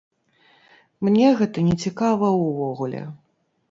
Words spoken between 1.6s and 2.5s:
нецікава